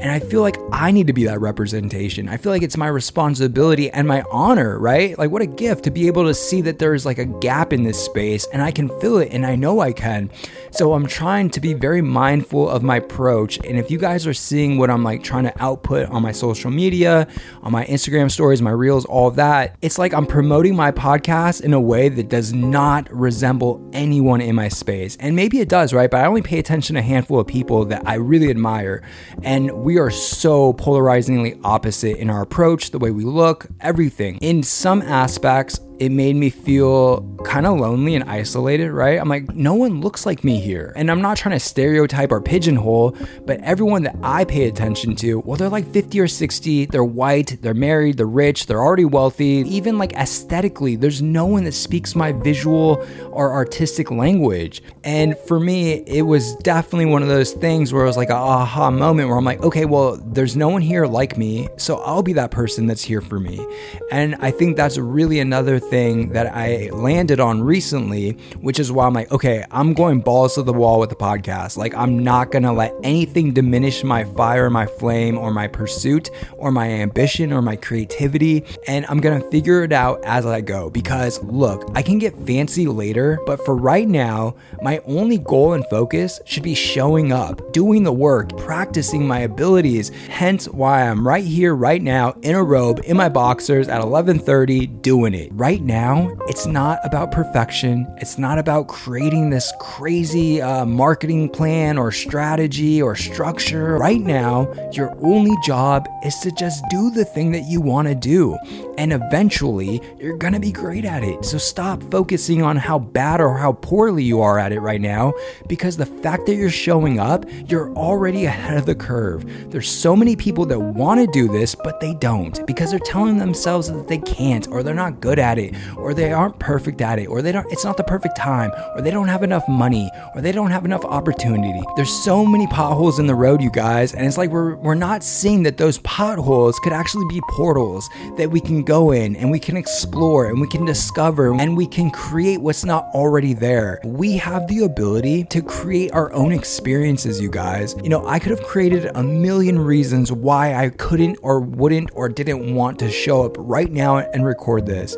And 0.00 0.10
I 0.10 0.18
feel 0.18 0.40
like 0.40 0.58
I 0.72 0.90
need 0.90 1.06
to 1.06 1.12
be 1.12 1.24
that 1.24 1.40
representation. 1.40 2.28
I 2.28 2.36
feel 2.36 2.52
like 2.52 2.62
it's 2.62 2.76
my 2.76 2.88
responsibility 2.88 3.75
and 3.78 4.08
my 4.08 4.22
honor, 4.30 4.78
right? 4.78 5.16
Like, 5.18 5.30
what 5.30 5.42
a 5.42 5.46
gift 5.46 5.84
to 5.84 5.90
be 5.90 6.06
able 6.06 6.24
to 6.24 6.34
see 6.34 6.60
that 6.62 6.78
there's 6.78 7.06
like 7.06 7.18
a 7.18 7.24
gap 7.24 7.72
in 7.72 7.84
this 7.84 8.02
space 8.02 8.46
and 8.52 8.62
I 8.62 8.70
can 8.70 8.88
fill 9.00 9.18
it 9.18 9.28
and 9.32 9.46
I 9.46 9.56
know 9.56 9.80
I 9.80 9.92
can. 9.92 10.30
So, 10.70 10.94
I'm 10.94 11.06
trying 11.06 11.50
to 11.50 11.60
be 11.60 11.74
very 11.74 12.02
mindful 12.02 12.68
of 12.68 12.82
my 12.82 12.96
approach. 12.96 13.58
And 13.58 13.78
if 13.78 13.90
you 13.90 13.98
guys 13.98 14.26
are 14.26 14.34
seeing 14.34 14.78
what 14.78 14.90
I'm 14.90 15.02
like 15.04 15.22
trying 15.22 15.44
to 15.44 15.62
output 15.62 16.08
on 16.10 16.22
my 16.22 16.32
social 16.32 16.70
media, 16.70 17.28
on 17.62 17.72
my 17.72 17.84
Instagram 17.86 18.30
stories, 18.30 18.60
my 18.60 18.70
reels, 18.70 19.04
all 19.04 19.30
that, 19.32 19.76
it's 19.82 19.98
like 19.98 20.12
I'm 20.12 20.26
promoting 20.26 20.74
my 20.74 20.90
podcast 20.90 21.62
in 21.62 21.72
a 21.72 21.80
way 21.80 22.08
that 22.08 22.28
does 22.28 22.52
not 22.52 23.10
resemble 23.12 23.88
anyone 23.92 24.40
in 24.40 24.54
my 24.54 24.68
space. 24.68 25.16
And 25.20 25.36
maybe 25.36 25.60
it 25.60 25.68
does, 25.68 25.92
right? 25.92 26.10
But 26.10 26.20
I 26.20 26.26
only 26.26 26.42
pay 26.42 26.58
attention 26.58 26.94
to 26.94 27.00
a 27.00 27.02
handful 27.02 27.40
of 27.40 27.46
people 27.46 27.84
that 27.86 28.06
I 28.06 28.14
really 28.14 28.50
admire. 28.50 29.02
And 29.42 29.70
we 29.70 29.98
are 29.98 30.10
so 30.10 30.72
polarizingly 30.74 31.58
opposite 31.64 32.18
in 32.18 32.30
our 32.30 32.42
approach, 32.42 32.90
the 32.90 32.98
way 32.98 33.10
we 33.10 33.24
look, 33.24 33.65
everything. 33.80 34.38
In 34.38 34.62
some 34.62 35.02
aspects, 35.02 35.80
it 35.98 36.10
made 36.10 36.36
me 36.36 36.50
feel 36.50 37.22
kind 37.44 37.66
of 37.66 37.78
lonely 37.78 38.14
and 38.14 38.24
isolated, 38.24 38.90
right? 38.90 39.20
I'm 39.20 39.28
like, 39.28 39.54
no 39.54 39.74
one 39.74 40.00
looks 40.00 40.26
like 40.26 40.42
me 40.42 40.60
here. 40.60 40.92
And 40.96 41.10
I'm 41.10 41.22
not 41.22 41.36
trying 41.36 41.54
to 41.54 41.60
stereotype 41.60 42.32
or 42.32 42.40
pigeonhole, 42.40 43.16
but 43.46 43.60
everyone 43.60 44.02
that 44.02 44.16
I 44.22 44.44
pay 44.44 44.66
attention 44.66 45.14
to, 45.16 45.38
well, 45.40 45.56
they're 45.56 45.68
like 45.68 45.90
50 45.92 46.20
or 46.20 46.28
60, 46.28 46.86
they're 46.86 47.04
white, 47.04 47.58
they're 47.62 47.74
married, 47.74 48.16
they're 48.16 48.26
rich, 48.26 48.66
they're 48.66 48.82
already 48.82 49.04
wealthy. 49.04 49.64
Even 49.66 49.96
like 49.96 50.12
aesthetically, 50.14 50.96
there's 50.96 51.22
no 51.22 51.46
one 51.46 51.64
that 51.64 51.72
speaks 51.72 52.14
my 52.14 52.32
visual 52.32 53.06
or 53.30 53.52
artistic 53.52 54.10
language. 54.10 54.82
And 55.04 55.38
for 55.38 55.60
me, 55.60 56.02
it 56.06 56.22
was 56.22 56.56
definitely 56.56 57.06
one 57.06 57.22
of 57.22 57.28
those 57.28 57.52
things 57.52 57.92
where 57.92 58.04
it 58.04 58.08
was 58.08 58.16
like 58.16 58.30
a 58.30 58.34
aha 58.34 58.90
moment 58.90 59.28
where 59.28 59.38
I'm 59.38 59.44
like, 59.44 59.62
okay, 59.62 59.84
well, 59.84 60.16
there's 60.16 60.56
no 60.56 60.68
one 60.68 60.82
here 60.82 61.06
like 61.06 61.38
me, 61.38 61.68
so 61.76 61.98
I'll 61.98 62.22
be 62.22 62.32
that 62.34 62.50
person 62.50 62.86
that's 62.86 63.02
here 63.02 63.20
for 63.20 63.38
me. 63.38 63.64
And 64.10 64.34
I 64.40 64.50
think 64.50 64.76
that's 64.76 64.98
really 64.98 65.38
another 65.38 65.78
thing 65.90 66.30
that 66.30 66.54
I 66.54 66.90
landed 66.92 67.40
on 67.40 67.62
recently, 67.62 68.32
which 68.60 68.78
is 68.78 68.90
why 68.90 69.06
I'm 69.06 69.14
like, 69.14 69.30
okay, 69.32 69.64
I'm 69.70 69.94
going 69.94 70.20
balls 70.20 70.54
to 70.54 70.62
the 70.62 70.72
wall 70.72 71.00
with 71.00 71.10
the 71.10 71.16
podcast. 71.16 71.76
Like, 71.76 71.94
I'm 71.94 72.22
not 72.22 72.50
gonna 72.50 72.72
let 72.72 72.94
anything 73.02 73.52
diminish 73.52 74.04
my 74.04 74.24
fire, 74.24 74.70
my 74.70 74.86
flame, 74.86 75.38
or 75.38 75.50
my 75.52 75.68
pursuit, 75.68 76.30
or 76.56 76.70
my 76.70 76.88
ambition, 76.88 77.52
or 77.52 77.62
my 77.62 77.76
creativity. 77.76 78.64
And 78.86 79.06
I'm 79.08 79.20
gonna 79.20 79.48
figure 79.50 79.82
it 79.82 79.92
out 79.92 80.24
as 80.24 80.46
I 80.46 80.60
go. 80.60 80.90
Because 80.90 81.42
look, 81.42 81.90
I 81.94 82.02
can 82.02 82.18
get 82.18 82.36
fancy 82.46 82.86
later, 82.86 83.38
but 83.46 83.64
for 83.64 83.76
right 83.76 84.08
now, 84.08 84.56
my 84.82 85.00
only 85.06 85.38
goal 85.38 85.72
and 85.72 85.84
focus 85.86 86.40
should 86.44 86.62
be 86.62 86.74
showing 86.74 87.32
up, 87.32 87.72
doing 87.72 88.02
the 88.02 88.12
work, 88.12 88.56
practicing 88.56 89.26
my 89.26 89.40
abilities. 89.40 90.10
Hence 90.28 90.66
why 90.68 91.08
I'm 91.08 91.26
right 91.26 91.44
here, 91.44 91.74
right 91.74 92.02
now, 92.02 92.34
in 92.42 92.54
a 92.54 92.62
robe, 92.62 93.00
in 93.04 93.16
my 93.16 93.28
boxers 93.28 93.88
at 93.88 94.02
11:30, 94.02 94.86
doing 95.02 95.34
it. 95.34 95.50
Right 95.52 95.75
right 95.76 95.84
now, 95.84 96.34
it's 96.48 96.64
not 96.64 97.00
about 97.04 97.30
perfection. 97.30 98.06
It's 98.16 98.38
not 98.38 98.58
about 98.58 98.88
creating 98.88 99.50
this 99.50 99.70
crazy 99.78 100.62
uh, 100.62 100.86
marketing 100.86 101.50
plan 101.50 101.98
or 101.98 102.10
strategy 102.10 103.02
or 103.02 103.14
structure. 103.14 103.98
Right 103.98 104.22
now, 104.22 104.72
your 104.92 105.14
only 105.22 105.54
job 105.66 106.08
is 106.24 106.34
to 106.38 106.50
just 106.50 106.82
do 106.88 107.10
the 107.10 107.26
thing 107.26 107.52
that 107.52 107.64
you 107.68 107.82
want 107.82 108.08
to 108.08 108.14
do. 108.14 108.56
And 108.96 109.12
eventually, 109.12 110.00
you're 110.18 110.38
going 110.38 110.54
to 110.54 110.60
be 110.60 110.72
great 110.72 111.04
at 111.04 111.22
it. 111.22 111.44
So 111.44 111.58
stop 111.58 112.02
focusing 112.04 112.62
on 112.62 112.78
how 112.78 112.98
bad 112.98 113.42
or 113.42 113.58
how 113.58 113.72
poorly 113.72 114.24
you 114.24 114.40
are 114.40 114.58
at 114.58 114.72
it 114.72 114.80
right 114.80 115.00
now 115.00 115.34
because 115.68 115.98
the 115.98 116.06
fact 116.06 116.46
that 116.46 116.54
you're 116.54 116.70
showing 116.70 117.20
up, 117.20 117.44
you're 117.66 117.94
already 117.94 118.46
ahead 118.46 118.78
of 118.78 118.86
the 118.86 118.94
curve. 118.94 119.70
There's 119.70 119.90
so 119.90 120.16
many 120.16 120.36
people 120.36 120.64
that 120.66 120.80
want 120.80 121.20
to 121.20 121.26
do 121.26 121.52
this, 121.52 121.74
but 121.74 122.00
they 122.00 122.14
don't 122.14 122.66
because 122.66 122.92
they're 122.92 122.98
telling 123.00 123.36
themselves 123.36 123.92
that 123.92 124.08
they 124.08 124.18
can't 124.18 124.66
or 124.68 124.82
they're 124.82 124.94
not 124.94 125.20
good 125.20 125.38
at 125.38 125.58
it 125.58 125.65
or 125.96 126.14
they 126.14 126.32
aren't 126.32 126.58
perfect 126.58 127.00
at 127.00 127.18
it 127.18 127.26
or 127.26 127.42
they 127.42 127.52
don't 127.52 127.66
it's 127.70 127.84
not 127.84 127.96
the 127.96 128.04
perfect 128.04 128.36
time 128.36 128.70
or 128.94 129.02
they 129.02 129.10
don't 129.10 129.28
have 129.28 129.42
enough 129.42 129.66
money 129.68 130.10
or 130.34 130.40
they 130.40 130.52
don't 130.52 130.70
have 130.70 130.84
enough 130.84 131.04
opportunity. 131.04 131.82
There's 131.96 132.12
so 132.24 132.44
many 132.44 132.66
potholes 132.66 133.18
in 133.18 133.26
the 133.26 133.34
road, 133.34 133.62
you 133.62 133.70
guys, 133.70 134.14
and 134.14 134.26
it's 134.26 134.38
like 134.38 134.50
we're 134.50 134.76
we're 134.76 134.94
not 134.94 135.22
seeing 135.22 135.62
that 135.64 135.76
those 135.76 135.98
potholes 135.98 136.78
could 136.80 136.92
actually 136.92 137.26
be 137.28 137.40
portals 137.50 138.08
that 138.36 138.50
we 138.50 138.60
can 138.60 138.82
go 138.82 139.12
in 139.12 139.36
and 139.36 139.50
we 139.50 139.58
can 139.58 139.76
explore 139.76 140.46
and 140.46 140.60
we 140.60 140.68
can 140.68 140.84
discover 140.84 141.54
and 141.54 141.76
we 141.76 141.86
can 141.86 142.10
create 142.10 142.60
what's 142.60 142.84
not 142.84 143.06
already 143.14 143.54
there. 143.54 144.00
We 144.04 144.36
have 144.38 144.66
the 144.68 144.84
ability 144.84 145.44
to 145.44 145.62
create 145.62 146.12
our 146.12 146.32
own 146.32 146.52
experiences, 146.52 147.40
you 147.40 147.50
guys. 147.50 147.94
You 148.02 148.08
know, 148.08 148.26
I 148.26 148.38
could 148.38 148.50
have 148.50 148.62
created 148.62 149.10
a 149.14 149.22
million 149.22 149.78
reasons 149.78 150.32
why 150.32 150.74
I 150.74 150.90
couldn't 150.90 151.38
or 151.42 151.60
wouldn't 151.60 152.10
or 152.14 152.28
didn't 152.28 152.74
want 152.74 152.98
to 153.00 153.10
show 153.10 153.44
up 153.44 153.56
right 153.58 153.90
now 153.90 154.18
and 154.18 154.44
record 154.44 154.86
this. 154.86 155.16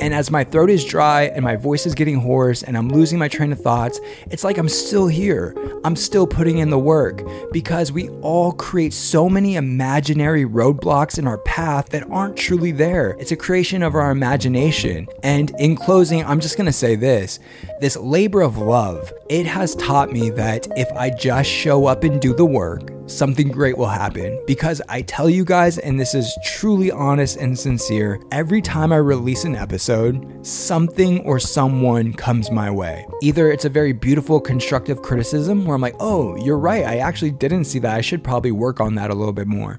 And 0.00 0.14
as 0.14 0.30
my 0.30 0.44
throat 0.44 0.70
is 0.70 0.84
dry 0.84 1.24
and 1.24 1.44
my 1.44 1.56
voice 1.56 1.86
is 1.86 1.94
getting 1.94 2.20
hoarse 2.20 2.62
and 2.62 2.76
I'm 2.76 2.88
losing 2.88 3.18
my 3.18 3.28
train 3.28 3.52
of 3.52 3.60
thoughts, 3.60 4.00
it's 4.30 4.44
like 4.44 4.58
I'm 4.58 4.68
still 4.68 5.08
here. 5.08 5.54
I'm 5.84 5.96
still 5.96 6.26
putting 6.26 6.58
in 6.58 6.70
the 6.70 6.78
work 6.78 7.22
because 7.52 7.92
we 7.92 8.08
all 8.20 8.52
create 8.52 8.92
so 8.92 9.28
many 9.28 9.56
imaginary 9.56 10.44
roadblocks 10.44 11.18
in 11.18 11.26
our 11.26 11.38
path 11.38 11.88
that 11.90 12.08
aren't 12.10 12.36
truly 12.36 12.72
there. 12.72 13.16
It's 13.18 13.32
a 13.32 13.36
creation 13.36 13.82
of 13.82 13.94
our 13.94 14.10
imagination. 14.10 15.08
And 15.22 15.52
in 15.58 15.76
closing, 15.76 16.24
I'm 16.24 16.40
just 16.40 16.56
going 16.56 16.66
to 16.66 16.72
say 16.72 16.96
this 16.96 17.38
this 17.80 17.96
labor 17.96 18.40
of 18.40 18.58
love, 18.58 19.12
it 19.28 19.46
has 19.46 19.74
taught 19.76 20.12
me 20.12 20.30
that 20.30 20.66
if 20.76 20.90
I 20.92 21.10
just 21.10 21.48
show 21.48 21.86
up 21.86 22.04
and 22.04 22.20
do 22.20 22.34
the 22.34 22.44
work, 22.44 22.90
something 23.08 23.48
great 23.48 23.76
will 23.76 23.88
happen. 23.88 24.40
Because 24.46 24.80
I 24.88 25.02
tell 25.02 25.28
you 25.28 25.44
guys, 25.44 25.78
and 25.78 25.98
this 25.98 26.14
is 26.14 26.36
truly 26.44 26.90
honest 26.90 27.36
and 27.38 27.58
sincere, 27.58 28.20
every 28.30 28.62
time 28.62 28.92
I 28.92 28.96
release 28.96 29.44
an 29.44 29.56
episode, 29.56 30.46
something 30.46 31.20
or 31.20 31.38
someone 31.38 32.12
comes 32.12 32.50
my 32.50 32.70
way. 32.70 33.06
Either 33.22 33.50
it's 33.50 33.64
a 33.64 33.70
very 33.70 33.92
beautiful, 33.92 34.40
constructive 34.40 35.02
criticism 35.02 35.64
where 35.64 35.74
I'm 35.74 35.80
like, 35.80 35.96
oh, 36.00 36.36
you're 36.44 36.58
right, 36.58 36.84
I 36.84 36.98
actually 36.98 37.32
didn't 37.32 37.64
see 37.64 37.78
that. 37.80 37.94
I 37.94 38.00
should 38.00 38.22
probably 38.22 38.52
work 38.52 38.80
on 38.80 38.94
that 38.96 39.10
a 39.10 39.14
little 39.14 39.32
bit 39.32 39.46
more. 39.46 39.78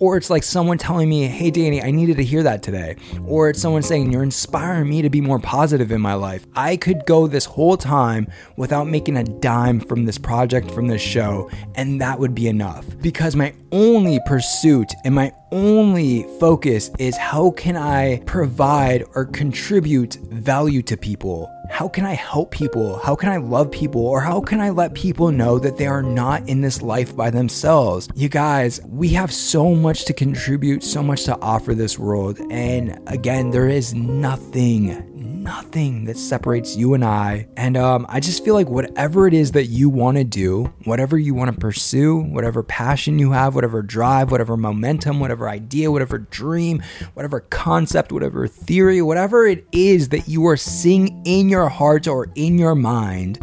Or 0.00 0.16
it's 0.16 0.30
like 0.30 0.42
someone 0.42 0.78
telling 0.78 1.10
me, 1.10 1.26
hey, 1.26 1.50
Danny, 1.50 1.82
I 1.82 1.90
needed 1.90 2.16
to 2.16 2.24
hear 2.24 2.42
that 2.42 2.62
today. 2.62 2.96
Or 3.26 3.50
it's 3.50 3.60
someone 3.60 3.82
saying, 3.82 4.10
you're 4.10 4.22
inspiring 4.22 4.88
me 4.88 5.02
to 5.02 5.10
be 5.10 5.20
more 5.20 5.38
positive 5.38 5.92
in 5.92 6.00
my 6.00 6.14
life. 6.14 6.46
I 6.56 6.78
could 6.78 7.04
go 7.04 7.26
this 7.26 7.44
whole 7.44 7.76
time 7.76 8.26
without 8.56 8.86
making 8.86 9.18
a 9.18 9.24
dime 9.24 9.78
from 9.78 10.06
this 10.06 10.16
project, 10.16 10.70
from 10.70 10.88
this 10.88 11.02
show, 11.02 11.50
and 11.74 12.00
that 12.00 12.18
would 12.18 12.34
be 12.34 12.48
enough. 12.48 12.86
Because 13.02 13.36
my 13.36 13.52
only 13.72 14.18
pursuit 14.24 14.90
and 15.04 15.14
my 15.14 15.32
only 15.52 16.22
focus 16.38 16.90
is 16.98 17.16
how 17.18 17.50
can 17.50 17.76
I 17.76 18.20
provide 18.20 19.04
or 19.14 19.26
contribute 19.26 20.14
value 20.30 20.80
to 20.82 20.96
people? 20.96 21.54
How 21.70 21.88
can 21.88 22.04
I 22.04 22.14
help 22.14 22.50
people? 22.50 22.98
How 22.98 23.14
can 23.14 23.30
I 23.30 23.36
love 23.36 23.70
people? 23.70 24.04
Or 24.04 24.20
how 24.20 24.40
can 24.40 24.60
I 24.60 24.70
let 24.70 24.92
people 24.92 25.30
know 25.30 25.58
that 25.60 25.78
they 25.78 25.86
are 25.86 26.02
not 26.02 26.46
in 26.48 26.60
this 26.60 26.82
life 26.82 27.16
by 27.16 27.30
themselves? 27.30 28.08
You 28.14 28.28
guys, 28.28 28.80
we 28.88 29.10
have 29.10 29.32
so 29.32 29.74
much 29.74 30.04
to 30.06 30.12
contribute, 30.12 30.82
so 30.82 31.02
much 31.02 31.24
to 31.24 31.38
offer 31.40 31.74
this 31.74 31.98
world. 31.98 32.38
And 32.50 32.98
again, 33.06 33.50
there 33.50 33.68
is 33.68 33.94
nothing, 33.94 35.19
nothing 35.40 36.04
that 36.04 36.18
separates 36.18 36.76
you 36.76 36.94
and 36.94 37.04
I. 37.04 37.48
And 37.56 37.76
um, 37.76 38.06
I 38.08 38.20
just 38.20 38.44
feel 38.44 38.54
like 38.54 38.68
whatever 38.68 39.26
it 39.26 39.34
is 39.34 39.52
that 39.52 39.66
you 39.66 39.88
want 39.88 40.18
to 40.18 40.24
do, 40.24 40.72
whatever 40.84 41.18
you 41.18 41.34
want 41.34 41.52
to 41.52 41.58
pursue, 41.58 42.18
whatever 42.18 42.62
passion 42.62 43.18
you 43.18 43.32
have, 43.32 43.54
whatever 43.54 43.82
drive, 43.82 44.30
whatever 44.30 44.56
momentum, 44.56 45.18
whatever 45.18 45.48
idea, 45.48 45.90
whatever 45.90 46.18
dream, 46.18 46.82
whatever 47.14 47.40
concept, 47.40 48.12
whatever 48.12 48.46
theory, 48.46 49.00
whatever 49.00 49.46
it 49.46 49.66
is 49.72 50.10
that 50.10 50.28
you 50.28 50.46
are 50.46 50.56
seeing 50.56 51.22
in 51.24 51.48
your 51.48 51.68
heart 51.68 52.06
or 52.06 52.28
in 52.34 52.58
your 52.58 52.74
mind. 52.74 53.38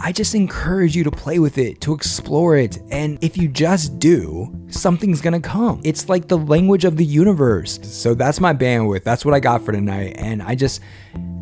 I 0.00 0.12
just 0.12 0.34
encourage 0.34 0.94
you 0.94 1.02
to 1.04 1.10
play 1.10 1.40
with 1.40 1.58
it, 1.58 1.80
to 1.80 1.92
explore 1.92 2.56
it. 2.56 2.78
And 2.90 3.18
if 3.20 3.36
you 3.36 3.48
just 3.48 3.98
do, 3.98 4.54
something's 4.68 5.20
gonna 5.20 5.40
come. 5.40 5.80
It's 5.82 6.08
like 6.08 6.28
the 6.28 6.38
language 6.38 6.84
of 6.84 6.96
the 6.96 7.04
universe. 7.04 7.80
So 7.82 8.14
that's 8.14 8.40
my 8.40 8.54
bandwidth. 8.54 9.02
That's 9.02 9.24
what 9.24 9.34
I 9.34 9.40
got 9.40 9.64
for 9.64 9.72
tonight. 9.72 10.14
And 10.16 10.40
I 10.40 10.54
just, 10.54 10.82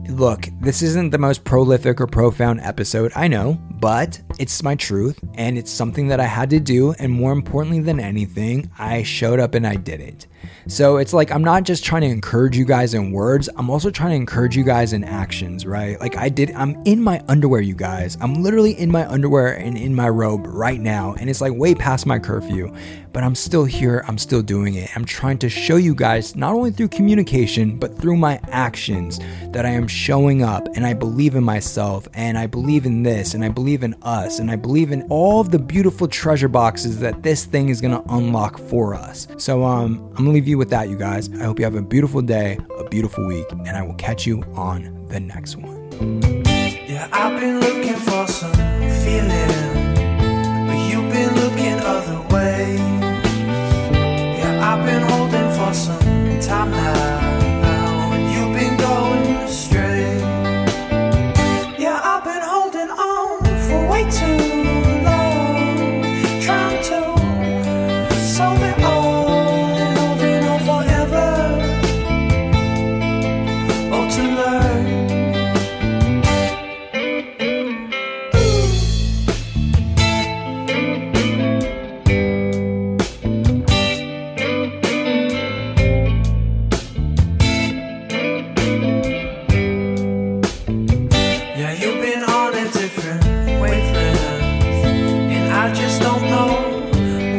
look, 0.08 0.48
this 0.60 0.80
isn't 0.80 1.10
the 1.10 1.18
most 1.18 1.44
prolific 1.44 2.00
or 2.00 2.06
profound 2.06 2.60
episode, 2.60 3.12
I 3.14 3.28
know, 3.28 3.60
but 3.72 4.20
it's 4.38 4.62
my 4.62 4.74
truth 4.74 5.22
and 5.34 5.58
it's 5.58 5.70
something 5.70 6.08
that 6.08 6.20
I 6.20 6.26
had 6.26 6.48
to 6.50 6.60
do. 6.60 6.92
And 6.98 7.12
more 7.12 7.32
importantly 7.32 7.80
than 7.80 8.00
anything, 8.00 8.70
I 8.78 9.02
showed 9.02 9.38
up 9.38 9.54
and 9.54 9.66
I 9.66 9.76
did 9.76 10.00
it. 10.00 10.26
So 10.68 10.96
it's 10.96 11.12
like 11.12 11.30
I'm 11.30 11.44
not 11.44 11.64
just 11.64 11.84
trying 11.84 12.02
to 12.02 12.08
encourage 12.08 12.56
you 12.56 12.64
guys 12.64 12.94
in 12.94 13.12
words, 13.12 13.48
I'm 13.56 13.70
also 13.70 13.90
trying 13.90 14.10
to 14.10 14.16
encourage 14.16 14.56
you 14.56 14.64
guys 14.64 14.92
in 14.92 15.04
actions, 15.04 15.64
right? 15.64 16.00
Like 16.00 16.16
I 16.16 16.28
did, 16.28 16.52
I'm 16.52 16.80
in 16.84 17.02
my 17.02 17.22
underwear, 17.28 17.60
you 17.60 17.74
guys. 17.74 18.16
I'm 18.20 18.42
literally 18.42 18.72
in 18.72 18.90
my 18.90 19.08
underwear 19.08 19.58
and 19.58 19.76
in 19.76 19.94
my 19.94 20.08
robe 20.08 20.46
right 20.46 20.80
now. 20.80 21.14
And 21.18 21.30
it's 21.30 21.40
like 21.40 21.52
way 21.54 21.74
past 21.74 22.06
my 22.06 22.18
curfew, 22.18 22.74
but 23.12 23.22
I'm 23.22 23.34
still 23.34 23.64
here. 23.64 24.04
I'm 24.06 24.18
still 24.18 24.42
doing 24.42 24.74
it. 24.74 24.94
I'm 24.96 25.04
trying 25.04 25.38
to 25.38 25.48
show 25.48 25.76
you 25.76 25.94
guys, 25.94 26.36
not 26.36 26.54
only 26.54 26.70
through 26.70 26.88
communication, 26.88 27.78
but 27.78 27.96
through 27.96 28.16
my 28.16 28.40
actions, 28.50 29.18
that 29.52 29.64
I 29.64 29.70
am 29.70 29.88
showing 29.88 30.42
up 30.42 30.68
and 30.74 30.86
I 30.86 30.92
believe 30.92 31.34
in 31.34 31.42
myself 31.42 32.06
and 32.12 32.36
I 32.36 32.46
believe 32.46 32.84
in 32.84 33.02
this 33.02 33.34
and 33.34 33.44
I 33.44 33.48
believe 33.48 33.82
in 33.82 33.94
us 34.02 34.38
and 34.38 34.50
I 34.50 34.56
believe 34.56 34.92
in 34.92 35.02
all 35.08 35.40
of 35.40 35.50
the 35.50 35.58
beautiful 35.58 36.08
treasure 36.08 36.48
boxes 36.48 37.00
that 37.00 37.22
this 37.22 37.46
thing 37.46 37.70
is 37.70 37.80
to 37.92 38.02
unlock 38.12 38.58
for 38.58 38.94
us. 38.94 39.28
So, 39.38 39.64
um, 39.64 40.12
I'm 40.16 40.26
leave 40.36 40.46
you 40.46 40.58
with 40.58 40.68
that, 40.68 40.90
you 40.90 40.96
guys. 40.98 41.30
I 41.40 41.44
hope 41.44 41.58
you 41.58 41.64
have 41.64 41.76
a 41.76 41.80
beautiful 41.80 42.20
day, 42.20 42.58
a 42.78 42.84
beautiful 42.90 43.26
week, 43.26 43.46
and 43.50 43.70
I 43.70 43.80
will 43.80 43.94
catch 43.94 44.26
you 44.26 44.42
on 44.52 45.06
the 45.08 45.18
next 45.18 45.56
one. 45.56 45.90
Yeah, 46.44 47.08
I've 47.10 47.40
been 47.40 47.58
looking 47.58 47.94
for 47.94 48.26
some 48.26 48.52
feeling, 49.02 49.46
time 56.42 56.70
now. 56.70 57.35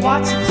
watching 0.08 0.47